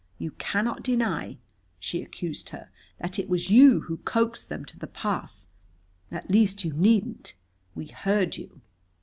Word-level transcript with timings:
You 0.17 0.31
cannot 0.39 0.81
deny," 0.81 1.37
she 1.79 2.01
accused 2.01 2.49
her, 2.49 2.71
"that 2.99 3.19
it 3.19 3.29
was 3.29 3.51
you 3.51 3.81
who 3.81 3.97
coaxed 3.97 4.49
them 4.49 4.65
to 4.65 4.79
the 4.79 4.87
pass. 4.87 5.45
At 6.09 6.27
least 6.31 6.63
you 6.65 6.73
needn't. 6.73 7.35
We 7.75 7.85
heard 7.85 8.35
you." 8.35 8.61